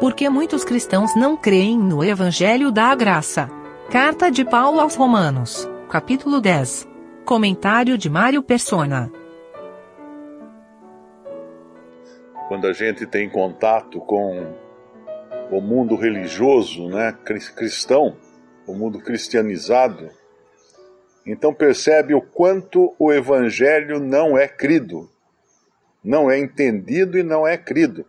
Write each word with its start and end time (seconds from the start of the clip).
Porque 0.00 0.28
muitos 0.28 0.64
cristãos 0.64 1.16
não 1.16 1.36
creem 1.36 1.76
no 1.76 2.04
Evangelho 2.04 2.70
da 2.70 2.94
Graça. 2.94 3.50
Carta 3.90 4.30
de 4.30 4.44
Paulo 4.44 4.78
aos 4.78 4.94
Romanos, 4.94 5.68
capítulo 5.90 6.40
10. 6.40 6.86
Comentário 7.24 7.98
de 7.98 8.08
Mário 8.08 8.40
Persona. 8.40 9.10
Quando 12.46 12.68
a 12.68 12.72
gente 12.72 13.06
tem 13.06 13.28
contato 13.28 13.98
com 13.98 14.54
o 15.50 15.60
mundo 15.60 15.96
religioso, 15.96 16.88
né, 16.88 17.12
cristão, 17.56 18.16
o 18.68 18.74
mundo 18.74 19.00
cristianizado, 19.00 20.10
então 21.26 21.52
percebe 21.52 22.14
o 22.14 22.22
quanto 22.22 22.94
o 23.00 23.12
evangelho 23.12 23.98
não 23.98 24.38
é 24.38 24.46
crido, 24.46 25.10
não 26.04 26.30
é 26.30 26.38
entendido 26.38 27.18
e 27.18 27.24
não 27.24 27.44
é 27.44 27.56
crido 27.56 28.06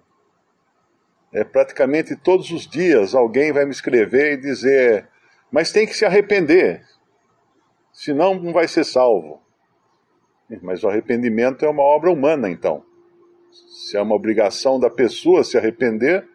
é, 1.33 1.43
praticamente 1.43 2.15
todos 2.15 2.51
os 2.51 2.67
dias 2.67 3.13
alguém 3.13 3.51
vai 3.51 3.65
me 3.65 3.71
escrever 3.71 4.33
e 4.33 4.37
dizer: 4.37 5.07
mas 5.51 5.71
tem 5.71 5.85
que 5.85 5.95
se 5.95 6.05
arrepender, 6.05 6.83
senão 7.91 8.35
não 8.35 8.53
vai 8.53 8.67
ser 8.67 8.83
salvo. 8.83 9.41
Mas 10.61 10.83
o 10.83 10.89
arrependimento 10.89 11.63
é 11.63 11.69
uma 11.69 11.83
obra 11.83 12.11
humana, 12.11 12.49
então. 12.49 12.83
Se 13.51 13.97
é 13.97 14.01
uma 14.01 14.15
obrigação 14.15 14.79
da 14.79 14.89
pessoa 14.89 15.43
se 15.43 15.57
arrepender, 15.57 16.27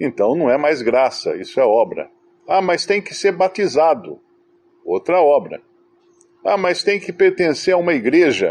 então 0.00 0.36
não 0.36 0.50
é 0.50 0.56
mais 0.56 0.82
graça, 0.82 1.36
isso 1.36 1.58
é 1.58 1.64
obra. 1.64 2.10
Ah, 2.46 2.62
mas 2.62 2.86
tem 2.86 3.02
que 3.02 3.14
ser 3.14 3.32
batizado, 3.32 4.20
outra 4.84 5.20
obra. 5.20 5.60
Ah, 6.44 6.56
mas 6.56 6.84
tem 6.84 7.00
que 7.00 7.12
pertencer 7.12 7.74
a 7.74 7.76
uma 7.76 7.92
igreja, 7.92 8.50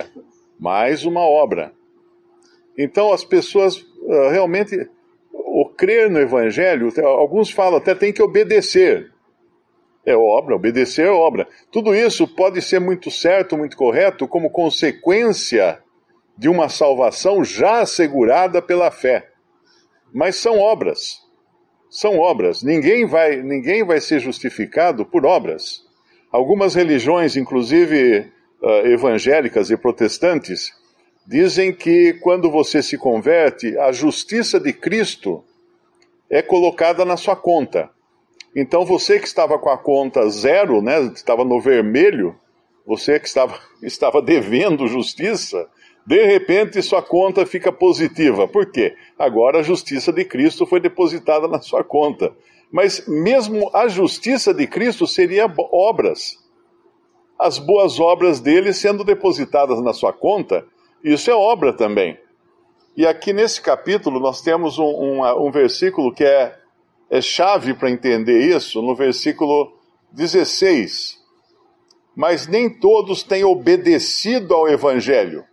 mais 0.60 1.06
uma 1.06 1.22
obra. 1.22 1.74
Então 2.78 3.14
as 3.14 3.24
pessoas 3.24 3.78
uh, 3.78 4.30
realmente 4.30 4.90
crer 5.78 6.10
no 6.10 6.20
Evangelho, 6.20 6.92
alguns 7.04 7.52
falam 7.52 7.78
até 7.78 7.94
tem 7.94 8.14
que 8.14 8.22
obedecer. 8.22 9.12
É 10.06 10.16
obra, 10.16 10.56
obedecer 10.56 11.08
é 11.08 11.12
obra. 11.12 11.48
Tudo 11.72 11.96
isso 11.96 12.28
pode 12.28 12.62
ser 12.62 12.80
muito 12.80 13.10
certo, 13.10 13.58
muito 13.58 13.76
correto, 13.76 14.28
como 14.28 14.52
consequência 14.52 15.82
de 16.38 16.48
uma 16.48 16.70
salvação 16.70 17.44
já 17.44 17.82
assegurada 17.82 18.62
pela 18.62 18.92
fé. 18.92 19.30
Mas 20.14 20.36
são 20.36 20.60
obras. 20.60 21.20
São 21.90 22.20
obras. 22.20 22.62
Ninguém 22.62 23.06
vai, 23.06 23.42
ninguém 23.42 23.84
vai 23.84 24.00
ser 24.00 24.20
justificado 24.20 25.06
por 25.06 25.26
obras. 25.26 25.84
Algumas 26.32 26.76
religiões, 26.76 27.36
inclusive 27.36 28.32
uh, 28.62 28.88
evangélicas 28.88 29.72
e 29.72 29.78
protestantes, 29.78 30.72
dizem 31.26 31.74
que 31.74 32.14
quando 32.22 32.52
você 32.52 32.84
se 32.84 32.98
converte, 32.98 33.78
a 33.80 33.92
justiça 33.92 34.60
de 34.60 34.72
Cristo 34.72 35.44
é 36.30 36.42
colocada 36.42 37.06
na 37.06 37.18
sua 37.18 37.36
conta. 37.36 37.90
Então 38.56 38.86
você 38.86 39.20
que 39.20 39.28
estava 39.28 39.60
com 39.60 39.70
a 39.70 39.78
conta 39.78 40.30
zero, 40.30 40.82
né, 40.82 41.00
estava 41.14 41.44
no 41.44 41.60
vermelho, 41.60 42.36
você 42.86 43.20
que 43.20 43.28
estava, 43.28 43.60
estava 43.84 44.22
devendo 44.22 44.88
justiça, 44.88 45.68
de 46.06 46.24
repente 46.26 46.82
sua 46.82 47.02
conta 47.02 47.46
fica 47.46 47.72
positiva. 47.72 48.48
Por 48.48 48.72
quê? 48.72 48.96
Agora 49.18 49.60
a 49.60 49.64
justiça 49.64 50.14
de 50.14 50.24
Cristo 50.24 50.66
foi 50.66 50.80
depositada 50.80 51.48
na 51.48 51.60
sua 51.60 51.84
conta. 51.84 52.34
Mas 52.72 53.08
mesmo 53.08 53.70
a 53.74 53.88
justiça 53.88 54.54
de 54.54 54.68
Cristo 54.68 55.08
seria 55.08 55.52
obras. 55.72 56.38
As 57.38 57.58
boas 57.58 58.00
obras 58.00 58.40
dele 58.40 58.74
sendo 58.74 59.04
depositadas 59.04 59.82
na 59.82 59.94
sua 59.94 60.14
conta 60.14 60.66
isso 61.06 61.30
é 61.30 61.36
obra 61.36 61.72
também. 61.72 62.18
E 62.96 63.06
aqui 63.06 63.34
nesse 63.34 63.62
capítulo 63.62 64.20
nós 64.20 64.42
temos 64.42 64.80
um, 64.80 64.86
um, 64.86 65.48
um 65.48 65.52
versículo 65.52 66.14
que 66.14 66.24
é, 66.24 66.58
é 67.10 67.22
chave 67.22 67.74
para 67.74 67.90
entender 67.90 68.40
isso, 68.40 68.82
no 68.82 68.96
versículo 68.96 69.74
16. 70.12 71.20
Mas 72.16 72.48
nem 72.48 72.70
todos 72.70 73.22
têm 73.22 73.44
obedecido 73.44 74.54
ao 74.54 74.70
Evangelho. 74.70 75.44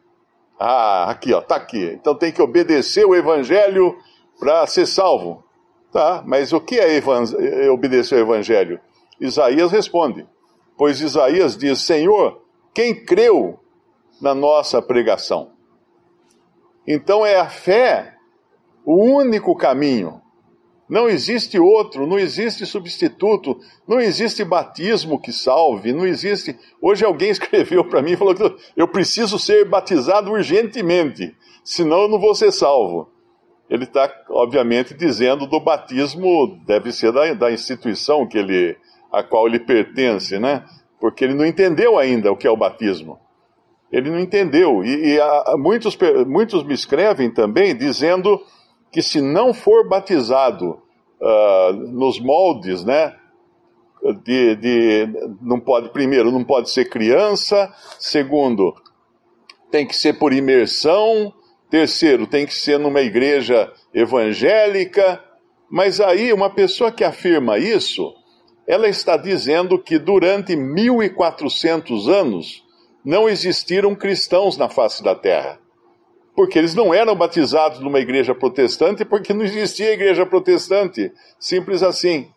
Ah, 0.58 1.10
aqui, 1.10 1.32
ó, 1.32 1.40
tá 1.40 1.56
aqui. 1.56 1.84
Então 2.00 2.14
tem 2.14 2.30
que 2.30 2.40
obedecer 2.40 3.04
o 3.04 3.14
Evangelho 3.14 3.96
para 4.38 4.64
ser 4.68 4.86
salvo. 4.86 5.42
Tá, 5.90 6.22
mas 6.24 6.52
o 6.52 6.60
que 6.60 6.78
é, 6.78 6.96
é 6.96 7.70
obedecer 7.70 8.14
ao 8.14 8.20
Evangelho? 8.22 8.80
Isaías 9.20 9.70
responde. 9.72 10.26
Pois 10.78 11.00
Isaías 11.00 11.56
diz: 11.56 11.80
Senhor, 11.80 12.40
quem 12.72 13.04
creu 13.04 13.58
na 14.20 14.34
nossa 14.34 14.80
pregação. 14.80 15.51
Então 16.86 17.24
é 17.24 17.36
a 17.36 17.48
fé 17.48 18.14
o 18.84 18.96
único 18.96 19.54
caminho. 19.56 20.20
Não 20.88 21.08
existe 21.08 21.58
outro, 21.58 22.06
não 22.06 22.18
existe 22.18 22.66
substituto, 22.66 23.58
não 23.88 23.98
existe 23.98 24.44
batismo 24.44 25.18
que 25.18 25.32
salve, 25.32 25.92
não 25.92 26.06
existe. 26.06 26.58
Hoje 26.82 27.04
alguém 27.04 27.30
escreveu 27.32 27.84
para 27.84 28.02
mim 28.02 28.12
e 28.12 28.16
falou 28.16 28.34
que 28.34 28.42
eu 28.76 28.86
preciso 28.86 29.38
ser 29.38 29.64
batizado 29.64 30.30
urgentemente, 30.30 31.34
senão 31.64 32.02
eu 32.02 32.08
não 32.08 32.18
vou 32.18 32.34
ser 32.34 32.52
salvo. 32.52 33.10
Ele 33.70 33.84
está, 33.84 34.12
obviamente, 34.28 34.92
dizendo 34.92 35.46
do 35.46 35.58
batismo, 35.58 36.60
deve 36.66 36.92
ser 36.92 37.10
da, 37.10 37.32
da 37.32 37.50
instituição 37.50 38.26
que 38.26 38.36
ele, 38.36 38.76
a 39.10 39.22
qual 39.22 39.46
ele 39.46 39.60
pertence, 39.60 40.38
né? 40.38 40.62
Porque 41.00 41.24
ele 41.24 41.32
não 41.32 41.46
entendeu 41.46 41.98
ainda 41.98 42.30
o 42.30 42.36
que 42.36 42.46
é 42.46 42.50
o 42.50 42.56
batismo. 42.56 43.18
Ele 43.92 44.10
não 44.10 44.18
entendeu. 44.18 44.82
E, 44.82 45.16
e 45.16 45.56
muitos, 45.58 45.96
muitos 46.26 46.64
me 46.64 46.72
escrevem 46.72 47.30
também 47.30 47.76
dizendo 47.76 48.40
que 48.90 49.02
se 49.02 49.20
não 49.20 49.52
for 49.52 49.86
batizado 49.86 50.80
uh, 51.20 51.72
nos 51.72 52.18
moldes, 52.18 52.82
né? 52.84 53.14
De, 54.24 54.56
de, 54.56 55.08
não 55.40 55.60
pode, 55.60 55.90
primeiro, 55.90 56.32
não 56.32 56.42
pode 56.42 56.70
ser 56.70 56.86
criança. 56.86 57.72
Segundo, 57.98 58.74
tem 59.70 59.86
que 59.86 59.94
ser 59.94 60.14
por 60.14 60.32
imersão. 60.32 61.32
Terceiro, 61.70 62.26
tem 62.26 62.44
que 62.44 62.54
ser 62.54 62.78
numa 62.78 63.00
igreja 63.00 63.72
evangélica. 63.94 65.22
Mas 65.70 66.00
aí, 66.00 66.32
uma 66.32 66.50
pessoa 66.50 66.90
que 66.90 67.04
afirma 67.04 67.58
isso, 67.58 68.12
ela 68.66 68.88
está 68.88 69.16
dizendo 69.16 69.78
que 69.78 69.98
durante 69.98 70.56
1400 70.56 72.08
anos 72.08 72.62
não 73.04 73.28
existiram 73.28 73.94
cristãos 73.94 74.56
na 74.56 74.68
face 74.68 75.02
da 75.02 75.14
terra. 75.14 75.58
Porque 76.34 76.58
eles 76.58 76.74
não 76.74 76.94
eram 76.94 77.14
batizados 77.14 77.80
numa 77.80 78.00
igreja 78.00 78.34
protestante, 78.34 79.04
porque 79.04 79.34
não 79.34 79.44
existia 79.44 79.92
igreja 79.92 80.24
protestante. 80.24 81.12
Simples 81.38 81.82
assim. 81.82 82.30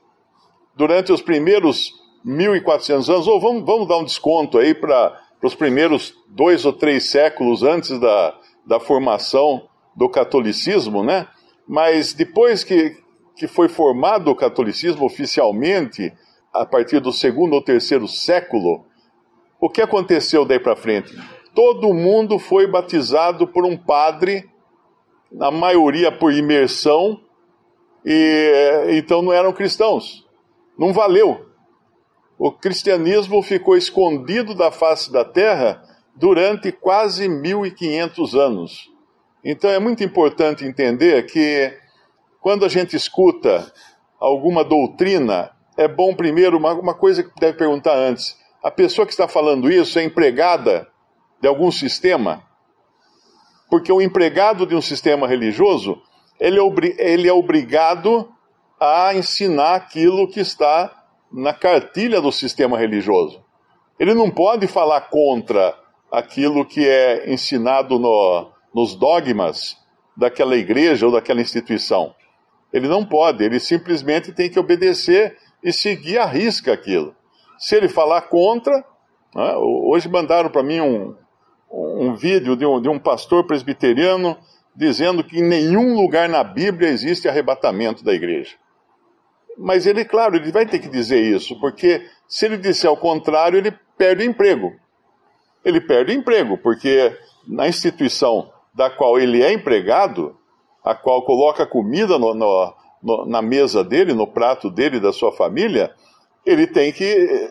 Durante 0.75 1.11
os 1.11 1.21
primeiros 1.21 1.93
1400 2.25 3.09
anos, 3.09 3.27
ou 3.27 3.39
vamos, 3.39 3.65
vamos 3.65 3.87
dar 3.87 3.97
um 3.97 4.03
desconto 4.03 4.57
aí 4.57 4.73
para 4.73 5.21
os 5.41 5.55
primeiros 5.55 6.13
dois 6.27 6.65
ou 6.65 6.73
três 6.73 7.05
séculos 7.05 7.63
antes 7.63 7.97
da, 7.99 8.37
da 8.65 8.79
formação 8.79 9.69
do 9.95 10.09
catolicismo, 10.09 11.03
né? 11.03 11.27
Mas 11.67 12.13
depois 12.13 12.63
que, 12.63 12.97
que 13.35 13.47
foi 13.47 13.69
formado 13.69 14.29
o 14.29 14.35
catolicismo 14.35 15.05
oficialmente, 15.05 16.11
a 16.53 16.65
partir 16.65 16.99
do 16.99 17.11
segundo 17.11 17.53
ou 17.53 17.61
terceiro 17.61 18.07
século, 18.07 18.85
o 19.65 19.69
que 19.69 19.81
aconteceu 19.81 20.45
daí 20.45 20.59
para 20.59 20.75
frente? 20.75 21.11
Todo 21.55 21.91
mundo 21.91 22.37
foi 22.37 22.67
batizado 22.67 23.47
por 23.47 23.65
um 23.65 23.75
padre, 23.75 24.47
na 25.31 25.49
maioria 25.49 26.11
por 26.11 26.31
imersão, 26.31 27.19
e 28.05 28.91
então 28.91 29.23
não 29.23 29.33
eram 29.33 29.51
cristãos. 29.51 30.23
Não 30.77 30.93
valeu. 30.93 31.47
O 32.37 32.51
cristianismo 32.51 33.41
ficou 33.41 33.75
escondido 33.75 34.53
da 34.53 34.71
face 34.71 35.11
da 35.11 35.25
terra 35.25 35.81
durante 36.15 36.71
quase 36.71 37.27
1500 37.27 38.35
anos. 38.35 38.91
Então 39.43 39.71
é 39.71 39.79
muito 39.79 40.03
importante 40.03 40.63
entender 40.63 41.25
que 41.25 41.73
quando 42.39 42.65
a 42.65 42.69
gente 42.69 42.95
escuta 42.95 43.73
alguma 44.19 44.63
doutrina, 44.63 45.49
é 45.75 45.87
bom 45.87 46.13
primeiro 46.13 46.55
uma, 46.55 46.73
uma 46.73 46.93
coisa 46.93 47.23
que 47.23 47.31
deve 47.39 47.57
perguntar 47.57 47.95
antes 47.95 48.44
a 48.65 48.71
pessoa 48.71 49.05
que 49.05 49.13
está 49.13 49.27
falando 49.27 49.71
isso 49.71 49.99
é 49.99 50.03
empregada 50.03 50.87
de 51.39 51.47
algum 51.47 51.69
sistema? 51.69 52.41
Porque 53.69 53.91
o 53.91 54.01
empregado 54.01 54.65
de 54.65 54.73
um 54.73 54.81
sistema 54.81 55.27
religioso, 55.27 56.01
ele 56.39 56.59
é, 56.59 56.63
ele 56.97 57.27
é 57.27 57.31
obrigado 57.31 58.27
a 58.79 59.13
ensinar 59.13 59.75
aquilo 59.75 60.27
que 60.27 60.39
está 60.39 61.05
na 61.31 61.53
cartilha 61.53 62.19
do 62.19 62.31
sistema 62.31 62.75
religioso. 62.75 63.45
Ele 63.99 64.15
não 64.15 64.31
pode 64.31 64.65
falar 64.65 65.01
contra 65.11 65.77
aquilo 66.11 66.65
que 66.65 66.89
é 66.89 67.31
ensinado 67.31 67.99
no, 67.99 68.49
nos 68.73 68.95
dogmas 68.95 69.77
daquela 70.17 70.55
igreja 70.55 71.05
ou 71.05 71.11
daquela 71.11 71.39
instituição. 71.39 72.15
Ele 72.73 72.87
não 72.87 73.05
pode, 73.05 73.43
ele 73.43 73.59
simplesmente 73.59 74.33
tem 74.33 74.49
que 74.49 74.59
obedecer 74.59 75.37
e 75.63 75.71
seguir 75.71 76.17
a 76.17 76.25
risca 76.25 76.73
aquilo. 76.73 77.15
Se 77.57 77.75
ele 77.75 77.87
falar 77.87 78.23
contra, 78.23 78.73
né, 79.33 79.55
hoje 79.57 80.09
mandaram 80.09 80.49
para 80.49 80.63
mim 80.63 80.81
um, 80.81 81.15
um 81.71 82.15
vídeo 82.15 82.55
de 82.55 82.65
um, 82.65 82.81
de 82.81 82.89
um 82.89 82.99
pastor 82.99 83.45
presbiteriano 83.45 84.37
dizendo 84.75 85.23
que 85.23 85.39
em 85.39 85.47
nenhum 85.47 85.95
lugar 85.95 86.27
na 86.27 86.43
Bíblia 86.43 86.89
existe 86.89 87.27
arrebatamento 87.27 88.03
da 88.03 88.13
igreja. 88.13 88.55
Mas 89.57 89.87
ele, 89.87 90.03
claro, 90.03 90.35
ele 90.35 90.51
vai 90.51 90.65
ter 90.65 90.79
que 90.79 90.89
dizer 90.89 91.21
isso, 91.21 91.57
porque 91.61 92.05
se 92.27 92.45
ele 92.45 92.57
disser 92.57 92.91
o 92.91 92.97
contrário, 92.97 93.57
ele 93.57 93.71
perde 93.97 94.23
o 94.23 94.25
emprego. 94.25 94.73
Ele 95.63 95.79
perde 95.79 96.11
o 96.11 96.15
emprego, 96.15 96.57
porque 96.57 97.17
na 97.47 97.67
instituição 97.67 98.51
da 98.73 98.89
qual 98.89 99.17
ele 99.17 99.41
é 99.41 99.53
empregado, 99.53 100.37
a 100.83 100.93
qual 100.93 101.23
coloca 101.23 101.65
comida 101.65 102.19
no, 102.19 102.33
no, 102.33 102.73
no, 103.01 103.25
na 103.25 103.41
mesa 103.41 103.83
dele, 103.83 104.13
no 104.13 104.27
prato 104.27 104.69
dele, 104.69 104.99
da 104.99 105.13
sua 105.13 105.31
família, 105.31 105.93
ele 106.45 106.67
tem 106.67 106.91
que 106.91 107.49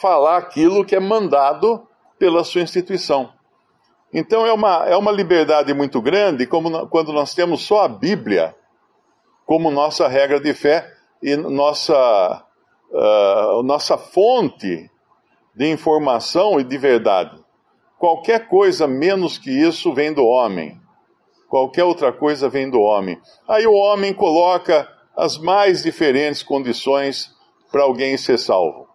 falar 0.00 0.36
aquilo 0.36 0.84
que 0.84 0.94
é 0.94 1.00
mandado 1.00 1.86
pela 2.18 2.44
sua 2.44 2.60
instituição. 2.60 3.32
Então 4.12 4.46
é 4.46 4.52
uma, 4.52 4.86
é 4.86 4.96
uma 4.96 5.10
liberdade 5.10 5.72
muito 5.74 6.00
grande 6.00 6.46
como, 6.46 6.86
quando 6.88 7.12
nós 7.12 7.34
temos 7.34 7.62
só 7.62 7.82
a 7.82 7.88
Bíblia 7.88 8.54
como 9.44 9.70
nossa 9.70 10.08
regra 10.08 10.40
de 10.40 10.52
fé 10.54 10.92
e 11.22 11.36
nossa, 11.36 12.44
uh, 12.90 13.62
nossa 13.62 13.96
fonte 13.96 14.90
de 15.54 15.70
informação 15.70 16.60
e 16.60 16.64
de 16.64 16.76
verdade. 16.76 17.38
Qualquer 17.98 18.48
coisa 18.48 18.86
menos 18.86 19.38
que 19.38 19.50
isso 19.50 19.92
vem 19.94 20.12
do 20.12 20.24
homem. 20.24 20.80
Qualquer 21.48 21.84
outra 21.84 22.12
coisa 22.12 22.48
vem 22.48 22.68
do 22.68 22.80
homem. 22.80 23.20
Aí 23.48 23.66
o 23.66 23.72
homem 23.72 24.12
coloca 24.12 24.86
as 25.16 25.38
mais 25.38 25.82
diferentes 25.82 26.42
condições 26.42 27.35
para 27.76 27.84
alguém 27.84 28.16
ser 28.16 28.38
salvo. 28.38 28.88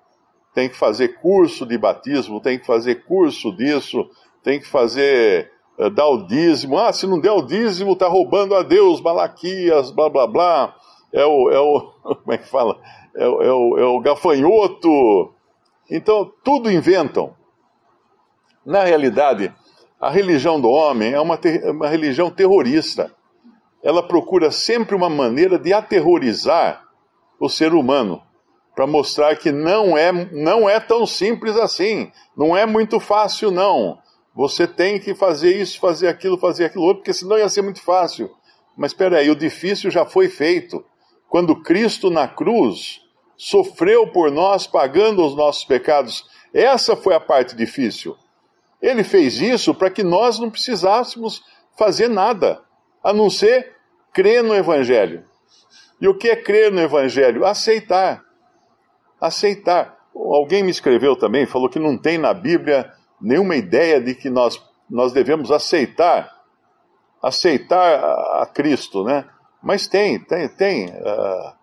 Tem 0.56 0.68
que 0.68 0.76
fazer 0.76 1.20
curso 1.20 1.68
de 1.68 1.78
batismo, 1.78 2.42
tem 2.42 2.58
que 2.58 2.66
fazer 2.66 3.06
curso 3.06 3.56
disso, 3.56 4.10
tem 4.44 4.60
que 4.60 4.68
fazer 4.68 5.52
uh, 5.78 5.88
dar 5.92 6.08
o 6.08 6.26
dízimo. 6.26 6.80
Ah, 6.80 6.92
se 6.92 7.06
não 7.06 7.20
der 7.20 7.32
o 7.32 7.44
dízimo, 7.44 7.94
está 7.94 8.08
roubando 8.08 8.56
a 8.56 8.64
Deus, 8.64 9.00
Malaquias, 9.00 9.92
blá 9.92 10.10
blá 10.10 10.26
blá. 10.26 10.76
É 11.14 11.24
o, 11.24 11.52
é 11.52 11.60
o 11.60 11.92
como 12.24 12.34
é 12.34 12.40
que 12.40 12.48
fala? 12.48 12.82
É, 13.16 13.28
o, 13.28 13.42
é 13.44 13.54
o, 13.54 13.78
é 13.78 13.86
o 13.86 14.00
gafanhoto. 14.00 15.32
Então, 15.88 16.32
tudo 16.44 16.72
inventam. 16.72 17.36
Na 18.66 18.84
realidade, 18.84 19.54
a 20.00 20.10
religião 20.10 20.60
do 20.60 20.70
homem 20.70 21.14
é 21.14 21.22
uma, 21.22 21.40
uma 21.66 21.88
religião 21.88 22.32
terrorista. 22.32 23.16
Ela 23.84 24.02
procura 24.02 24.50
sempre 24.50 24.96
uma 24.96 25.10
maneira 25.10 25.60
de 25.60 25.72
aterrorizar 25.72 26.84
o 27.40 27.48
ser 27.48 27.76
humano, 27.76 28.24
para 28.76 28.88
mostrar 28.88 29.36
que 29.36 29.52
não 29.52 29.98
é, 29.98 30.12
não 30.32 30.70
é 30.70 30.80
tão 30.80 31.06
simples 31.06 31.56
assim, 31.56 32.12
não 32.36 32.56
é 32.56 32.66
muito 32.66 33.00
fácil, 33.00 33.52
não. 33.52 34.00
Você 34.34 34.66
tem 34.66 35.00
que 35.00 35.14
fazer 35.14 35.56
isso, 35.56 35.80
fazer 35.80 36.08
aquilo, 36.08 36.38
fazer 36.38 36.66
aquilo 36.66 36.86
outro, 36.86 37.00
porque 37.00 37.14
senão 37.14 37.38
ia 37.38 37.50
ser 37.50 37.62
muito 37.62 37.82
fácil. 37.82 38.32
Mas 38.78 38.92
espera 38.92 39.18
aí, 39.18 39.30
o 39.30 39.36
difícil 39.36 39.92
já 39.92 40.06
foi 40.06 40.30
feito. 40.30 40.84
Quando 41.28 41.62
Cristo 41.62 42.10
na 42.10 42.28
cruz 42.28 43.02
sofreu 43.36 44.08
por 44.08 44.32
nós, 44.32 44.68
pagando 44.68 45.26
os 45.26 45.36
nossos 45.36 45.66
pecados, 45.66 46.26
essa 46.54 46.96
foi 46.96 47.14
a 47.14 47.20
parte 47.20 47.56
difícil. 47.56 48.16
Ele 48.82 49.04
fez 49.04 49.40
isso 49.40 49.74
para 49.76 49.90
que 49.90 50.04
nós 50.04 50.40
não 50.40 50.50
precisássemos 50.50 51.44
fazer 51.78 52.08
nada, 52.08 52.62
a 53.04 53.14
não 53.14 53.30
ser 53.30 53.76
crer 54.14 54.44
no 54.44 54.56
Evangelho. 54.56 55.26
E 56.00 56.08
o 56.08 56.18
que 56.18 56.30
é 56.30 56.36
crer 56.36 56.72
no 56.72 56.80
Evangelho? 56.80 57.46
Aceitar. 57.46 58.24
Aceitar. 59.22 59.98
Alguém 60.14 60.64
me 60.64 60.72
escreveu 60.72 61.16
também, 61.16 61.46
falou 61.46 61.70
que 61.70 61.80
não 61.80 61.98
tem 61.98 62.18
na 62.18 62.34
Bíblia 62.34 62.92
nenhuma 63.22 63.56
ideia 63.56 64.02
de 64.02 64.16
que 64.16 64.30
nós, 64.30 64.62
nós 64.90 65.14
devemos 65.14 65.52
aceitar, 65.52 66.30
aceitar 67.22 68.04
a, 68.04 68.44
a 68.44 68.46
Cristo, 68.48 69.04
né? 69.04 69.26
Mas 69.62 69.88
tem, 69.88 70.20
tem, 70.20 70.50
tem. 70.50 70.86
Uh, 70.88 71.62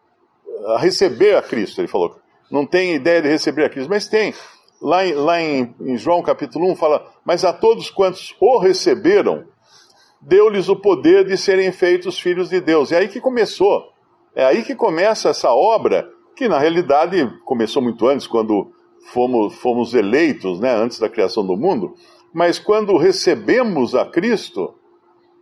a 0.74 0.78
receber 0.78 1.36
a 1.36 1.42
Cristo, 1.42 1.80
ele 1.80 1.88
falou. 1.88 2.16
Não 2.50 2.64
tem 2.64 2.94
ideia 2.94 3.20
de 3.20 3.28
receber 3.28 3.64
a 3.64 3.68
Cristo, 3.68 3.90
mas 3.90 4.08
tem. 4.08 4.32
Lá, 4.80 5.04
em, 5.04 5.12
lá 5.12 5.40
em, 5.40 5.74
em 5.80 5.96
João 5.96 6.22
capítulo 6.22 6.70
1 6.72 6.76
fala: 6.76 7.06
Mas 7.24 7.44
a 7.44 7.52
todos 7.52 7.90
quantos 7.90 8.34
o 8.40 8.58
receberam, 8.58 9.44
deu-lhes 10.20 10.68
o 10.68 10.76
poder 10.76 11.24
de 11.24 11.36
serem 11.36 11.72
feitos 11.72 12.18
filhos 12.18 12.48
de 12.48 12.60
Deus. 12.60 12.92
É 12.92 12.98
aí 12.98 13.08
que 13.08 13.20
começou. 13.20 13.92
É 14.34 14.44
aí 14.44 14.62
que 14.62 14.74
começa 14.74 15.30
essa 15.30 15.52
obra, 15.52 16.08
que 16.38 16.48
na 16.48 16.56
realidade 16.56 17.28
começou 17.44 17.82
muito 17.82 18.06
antes, 18.06 18.24
quando 18.24 18.70
fomos, 19.12 19.56
fomos 19.56 19.92
eleitos, 19.92 20.60
né, 20.60 20.72
antes 20.72 21.00
da 21.00 21.08
criação 21.08 21.44
do 21.44 21.56
mundo. 21.56 21.96
Mas 22.32 22.60
quando 22.60 22.96
recebemos 22.96 23.92
a 23.96 24.06
Cristo, 24.06 24.72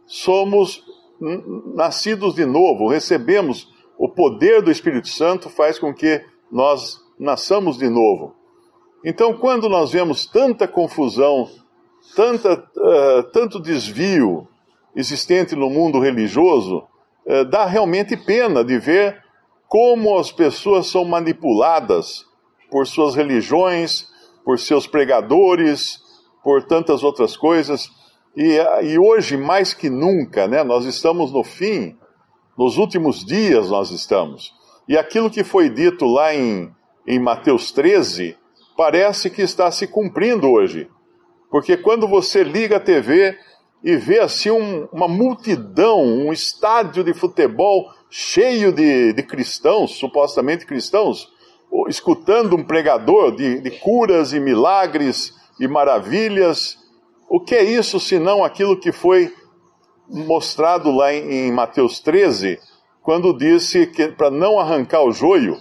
somos 0.07 0.83
nascidos 1.75 2.35
de 2.35 2.47
novo, 2.47 2.89
recebemos 2.89 3.71
o 3.99 4.09
poder 4.09 4.63
do 4.63 4.71
Espírito 4.71 5.09
Santo, 5.09 5.51
faz 5.51 5.79
com 5.79 5.93
que 5.93 6.25
nós 6.51 6.99
nasçamos 7.21 7.77
de 7.77 7.91
novo. 7.91 8.35
Então, 9.05 9.35
quando 9.35 9.69
nós 9.69 9.93
vemos 9.93 10.25
tanta 10.25 10.67
confusão, 10.67 11.47
tanta, 12.15 12.55
uh, 12.55 13.23
tanto 13.33 13.61
desvio 13.61 14.49
existente 14.95 15.55
no 15.55 15.69
mundo 15.69 16.01
religioso, 16.01 16.85
uh, 17.27 17.45
dá 17.45 17.67
realmente 17.67 18.17
pena 18.17 18.65
de 18.65 18.79
ver 18.79 19.26
como 19.69 20.19
as 20.19 20.31
pessoas 20.31 20.87
são 20.87 21.05
manipuladas 21.05 22.25
por 22.71 22.87
suas 22.87 23.15
religiões, 23.15 24.07
por 24.45 24.59
seus 24.59 24.87
pregadores, 24.87 26.01
por 26.43 26.63
tantas 26.63 27.03
outras 27.03 27.37
coisas. 27.37 27.91
E, 28.37 28.59
e 28.85 28.99
hoje, 28.99 29.37
mais 29.37 29.73
que 29.75 29.91
nunca, 29.91 30.47
né, 30.47 30.63
nós 30.63 30.85
estamos 30.85 31.33
no 31.33 31.43
fim, 31.43 31.97
nos 32.57 32.79
últimos 32.79 33.25
dias 33.25 33.71
nós 33.71 33.91
estamos. 33.91 34.53
E 34.89 34.97
aquilo 34.97 35.31
que 35.31 35.43
foi 35.43 35.69
dito 35.69 36.05
lá 36.07 36.35
em, 36.35 36.71
em 37.07 37.19
Mateus 37.19 37.73
13, 37.73 38.37
parece 38.77 39.31
que 39.31 39.43
está 39.43 39.71
se 39.71 39.87
cumprindo 39.87 40.51
hoje. 40.51 40.89
Porque 41.51 41.77
quando 41.77 42.07
você 42.07 42.45
liga 42.45 42.77
a 42.77 42.81
TV 42.81 43.37
e 43.83 43.97
vê 43.97 44.21
assim 44.21 44.51
um, 44.51 44.89
uma 44.93 45.09
multidão, 45.09 46.03
um 46.03 46.33
estádio 46.33 47.05
de 47.05 47.15
futebol 47.15 47.91
cheio 48.11 48.73
de, 48.73 49.13
de 49.13 49.23
cristãos, 49.23 49.97
supostamente 49.97 50.67
cristãos, 50.67 51.29
escutando 51.89 52.57
um 52.57 52.65
pregador 52.65 53.35
de, 53.35 53.61
de 53.61 53.71
curas 53.71 54.33
e 54.33 54.41
milagres 54.41 55.33
e 55.61 55.69
maravilhas, 55.69 56.79
o 57.29 57.41
que 57.41 57.55
é 57.55 57.63
isso 57.63 57.99
senão 57.99 58.45
aquilo 58.45 58.79
que 58.79 58.93
foi 58.93 59.33
mostrado 60.09 60.91
lá 60.91 61.13
em, 61.13 61.49
em 61.49 61.53
Mateus 61.53 62.01
13, 62.01 62.59
quando 63.03 63.37
disse 63.37 63.87
que 63.87 64.09
para 64.09 64.31
não 64.31 64.59
arrancar 64.59 65.03
o 65.03 65.13
joio, 65.13 65.59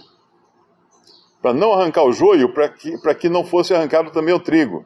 para 1.42 1.52
não 1.52 1.72
arrancar 1.72 2.04
o 2.04 2.12
joio, 2.12 2.52
para 2.52 2.68
que, 2.68 2.96
que 3.14 3.28
não 3.28 3.44
fosse 3.44 3.74
arrancado 3.74 4.10
também 4.10 4.34
o 4.34 4.40
trigo. 4.40 4.84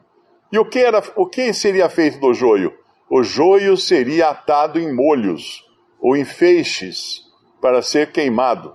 E 0.51 0.59
o 0.59 0.65
que, 0.65 0.79
era, 0.79 1.01
o 1.15 1.25
que 1.25 1.53
seria 1.53 1.89
feito 1.89 2.19
do 2.19 2.33
joio? 2.33 2.73
O 3.13 3.23
joio 3.23 3.75
seria 3.75 4.29
atado 4.29 4.79
em 4.79 4.95
molhos 4.95 5.65
ou 5.99 6.15
em 6.15 6.23
feixes 6.23 7.19
para 7.61 7.81
ser 7.81 8.13
queimado. 8.13 8.73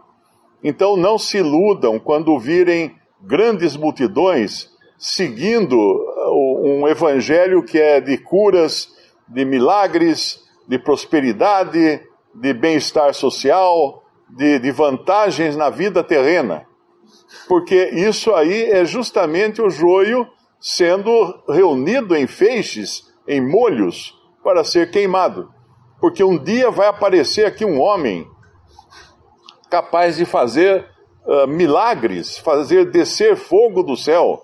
Então 0.63 0.95
não 0.95 1.19
se 1.19 1.39
iludam 1.39 1.99
quando 1.99 2.39
virem 2.39 2.95
grandes 3.23 3.79
multidões 3.79 4.69
seguindo 4.99 5.75
um 6.61 6.87
evangelho 6.87 7.63
que 7.63 7.79
é 7.79 7.99
de 7.99 8.19
curas, 8.19 8.91
de 9.27 9.43
milagres, 9.43 10.39
de 10.69 10.79
prosperidade, 10.79 12.03
de 12.35 12.53
bem-estar 12.53 13.15
social, 13.15 14.03
de, 14.29 14.59
de 14.59 14.71
vantagens 14.71 15.57
na 15.57 15.71
vida 15.71 16.05
terrena. 16.05 16.67
Porque 17.49 17.87
isso 17.87 18.35
aí 18.35 18.65
é 18.65 18.85
justamente 18.85 19.63
o 19.63 19.71
joio 19.71 20.29
sendo 20.61 21.43
reunido 21.49 22.15
em 22.15 22.27
feixes, 22.27 23.03
em 23.27 23.41
molhos, 23.41 24.15
para 24.47 24.63
ser 24.63 24.93
queimado. 24.93 25.51
Porque 26.01 26.23
um 26.23 26.39
dia 26.39 26.71
vai 26.71 26.87
aparecer 26.87 27.47
aqui 27.47 27.65
um 27.65 27.81
homem 27.81 28.25
capaz 29.69 30.19
de 30.19 30.25
fazer 30.25 30.87
uh, 31.27 31.49
milagres, 31.49 32.39
fazer 32.39 32.93
descer 32.93 33.35
fogo 33.35 33.83
do 33.83 33.97
céu, 33.97 34.41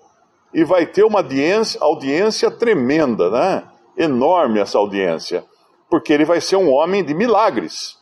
e 0.52 0.64
vai 0.64 0.86
ter 0.86 1.04
uma 1.04 1.20
audiência, 1.20 1.78
audiência 1.80 2.50
tremenda, 2.50 3.30
né? 3.30 3.62
Enorme 3.96 4.58
essa 4.58 4.76
audiência, 4.76 5.44
porque 5.88 6.12
ele 6.12 6.24
vai 6.24 6.40
ser 6.40 6.56
um 6.56 6.68
homem 6.68 7.04
de 7.04 7.14
milagres. 7.14 7.96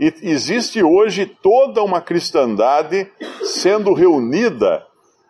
E 0.00 0.10
existe 0.22 0.82
hoje 0.82 1.26
toda 1.26 1.82
uma 1.82 2.00
cristandade 2.00 3.12
sendo 3.44 3.92
reunida, 3.92 4.86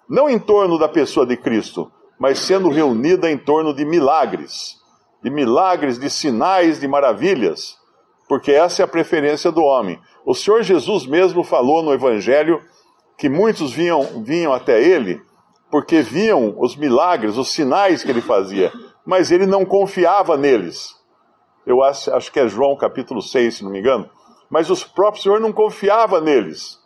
não 0.09 0.31
em 0.31 0.39
torno 0.39 0.79
da 0.79 0.89
pessoa 0.89 1.27
de 1.27 1.37
Cristo, 1.37 1.91
mas 2.17 2.39
sendo 2.39 2.69
reunida 2.69 3.29
em 3.29 3.37
torno 3.37 3.75
de 3.75 3.85
milagres, 3.85 4.81
de 5.23 5.31
milagres, 5.31 5.99
de 5.99 6.11
sinais, 6.11 6.81
de 6.81 6.89
maravilhas, 6.89 7.77
porque 8.29 8.51
essa 8.51 8.83
é 8.83 8.85
a 8.85 8.89
preferência 8.89 9.53
do 9.53 9.63
homem. 9.63 10.01
O 10.25 10.35
Senhor 10.35 10.63
Jesus 10.63 11.07
mesmo 11.07 11.45
falou 11.45 11.83
no 11.83 11.93
Evangelho 11.93 12.63
que 13.17 13.29
muitos 13.29 13.73
vinham, 13.73 14.23
vinham 14.23 14.53
até 14.53 14.83
ele 14.83 15.21
porque 15.71 16.03
viam 16.03 16.55
os 16.59 16.77
milagres, 16.77 17.39
os 17.39 17.51
sinais 17.51 18.03
que 18.03 18.11
ele 18.11 18.21
fazia, 18.21 18.71
mas 19.07 19.31
ele 19.31 19.47
não 19.47 19.65
confiava 19.65 20.37
neles. 20.37 20.95
eu 21.67 21.83
acho, 21.83 22.13
acho 22.15 22.31
que 22.31 22.39
é 22.39 22.47
João 22.47 22.77
capítulo 22.77 23.23
6, 23.23 23.57
se 23.57 23.65
não 23.65 23.71
me 23.71 23.79
engano, 23.79 24.09
mas 24.51 24.69
o 24.69 24.91
próprio 24.93 25.23
Senhor 25.23 25.41
não 25.41 25.51
confiava 25.51 26.21
neles. 26.21 26.79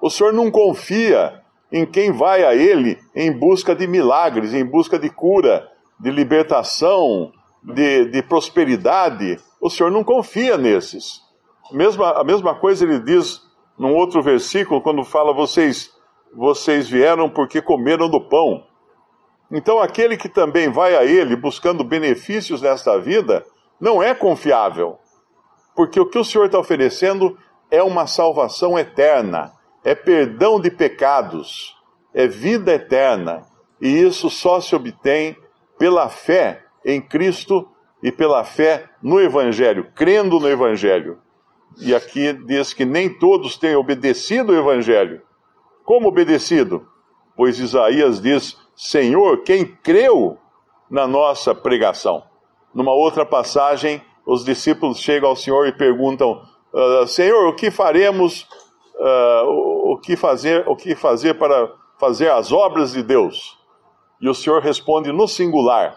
O 0.00 0.08
Senhor 0.08 0.32
não 0.32 0.50
confia 0.50 1.42
em 1.70 1.84
quem 1.84 2.10
vai 2.12 2.42
a 2.42 2.54
Ele 2.54 2.98
em 3.14 3.30
busca 3.30 3.74
de 3.74 3.86
milagres, 3.86 4.54
em 4.54 4.64
busca 4.64 4.98
de 4.98 5.10
cura, 5.10 5.68
de 5.98 6.10
libertação, 6.10 7.30
de, 7.62 8.06
de 8.06 8.22
prosperidade. 8.22 9.38
O 9.60 9.68
Senhor 9.68 9.90
não 9.90 10.04
confia 10.04 10.56
nesses. 10.56 11.20
Mesma, 11.72 12.12
a 12.12 12.24
mesma 12.24 12.54
coisa 12.54 12.84
ele 12.84 13.00
diz 13.00 13.40
num 13.78 13.94
outro 13.94 14.22
versículo, 14.22 14.82
quando 14.82 15.04
fala: 15.04 15.32
vocês, 15.32 15.90
vocês 16.34 16.88
vieram 16.88 17.28
porque 17.30 17.62
comeram 17.62 18.08
do 18.08 18.20
pão. 18.20 18.64
Então, 19.50 19.80
aquele 19.80 20.16
que 20.16 20.28
também 20.28 20.70
vai 20.70 20.94
a 20.96 21.04
Ele 21.04 21.34
buscando 21.34 21.82
benefícios 21.82 22.62
nesta 22.62 22.98
vida, 23.00 23.44
não 23.80 24.02
é 24.02 24.14
confiável. 24.14 24.98
Porque 25.74 25.98
o 25.98 26.06
que 26.06 26.18
o 26.18 26.24
Senhor 26.24 26.46
está 26.46 26.58
oferecendo 26.58 27.36
é 27.70 27.82
uma 27.82 28.06
salvação 28.06 28.78
eterna, 28.78 29.52
é 29.82 29.94
perdão 29.94 30.60
de 30.60 30.70
pecados, 30.70 31.76
é 32.14 32.26
vida 32.26 32.74
eterna. 32.74 33.46
E 33.80 33.88
isso 33.88 34.28
só 34.28 34.60
se 34.60 34.76
obtém 34.76 35.36
pela 35.78 36.08
fé 36.08 36.64
em 36.84 37.00
Cristo 37.00 37.68
e 38.02 38.10
pela 38.10 38.44
fé 38.44 38.88
no 39.02 39.20
Evangelho, 39.20 39.90
crendo 39.94 40.38
no 40.40 40.48
Evangelho. 40.48 41.18
E 41.78 41.94
aqui 41.94 42.32
diz 42.32 42.72
que 42.72 42.84
nem 42.84 43.08
todos 43.18 43.56
têm 43.56 43.76
obedecido 43.76 44.52
o 44.52 44.56
Evangelho. 44.56 45.22
Como 45.84 46.08
obedecido? 46.08 46.86
Pois 47.36 47.58
Isaías 47.58 48.20
diz: 48.20 48.56
Senhor, 48.74 49.42
quem 49.42 49.64
creu 49.64 50.38
na 50.90 51.06
nossa 51.06 51.54
pregação. 51.54 52.22
Numa 52.74 52.92
outra 52.92 53.24
passagem, 53.24 54.02
os 54.26 54.44
discípulos 54.44 54.98
chegam 54.98 55.30
ao 55.30 55.36
Senhor 55.36 55.66
e 55.66 55.72
perguntam: 55.72 56.42
uh, 56.72 57.06
Senhor, 57.06 57.46
o 57.48 57.54
que 57.54 57.70
faremos? 57.70 58.46
Uh, 58.96 59.92
o 59.92 59.98
que 59.98 60.16
fazer? 60.16 60.68
O 60.68 60.76
que 60.76 60.94
fazer 60.94 61.34
para 61.34 61.72
fazer 61.98 62.30
as 62.30 62.52
obras 62.52 62.92
de 62.92 63.02
Deus? 63.02 63.58
E 64.20 64.28
o 64.28 64.34
Senhor 64.34 64.60
responde 64.60 65.12
no 65.12 65.26
singular. 65.26 65.96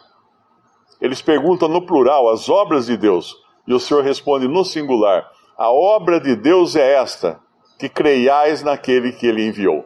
Eles 1.04 1.22
perguntam 1.22 1.68
no 1.68 1.86
plural 1.86 2.30
as 2.30 2.48
obras 2.48 2.86
de 2.86 2.96
Deus. 2.96 3.36
E 3.68 3.74
o 3.74 3.80
Senhor 3.80 4.02
responde 4.02 4.48
no 4.48 4.64
singular: 4.64 5.30
A 5.58 5.70
obra 5.70 6.18
de 6.18 6.34
Deus 6.34 6.78
é 6.78 6.94
esta, 6.94 7.42
que 7.78 7.90
creiais 7.90 8.64
naquele 8.64 9.12
que 9.12 9.28
ele 9.28 9.46
enviou. 9.46 9.84